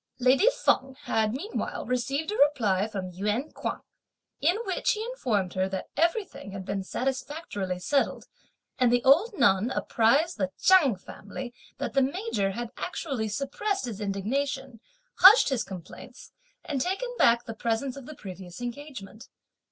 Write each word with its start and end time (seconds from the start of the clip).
Lady 0.17 0.49
Feng 0.51 0.95
had 1.03 1.31
meanwhile 1.31 1.85
received 1.85 2.31
a 2.31 2.35
reply 2.37 2.87
from 2.87 3.11
Yün 3.11 3.53
Kuang, 3.53 3.83
in 4.39 4.57
which 4.65 4.93
he 4.93 5.03
informed 5.03 5.53
her 5.53 5.69
that 5.69 5.89
everything 5.95 6.53
had 6.53 6.65
been 6.65 6.81
satisfactorily 6.83 7.77
settled, 7.77 8.25
and 8.79 8.91
the 8.91 9.03
old 9.03 9.37
nun 9.37 9.69
apprised 9.69 10.37
the 10.39 10.49
Chang 10.59 10.95
family 10.95 11.53
that 11.77 11.93
the 11.93 12.01
major 12.01 12.49
had 12.53 12.71
actually 12.77 13.27
suppressed 13.27 13.85
his 13.85 14.01
indignation, 14.01 14.79
hushed 15.17 15.49
his 15.49 15.63
complaints, 15.63 16.31
and 16.65 16.81
taken 16.81 17.09
back 17.19 17.43
the 17.45 17.53
presents 17.53 17.95
of 17.95 18.07
the 18.07 18.15
previous 18.15 18.59
engagement. 18.59 19.29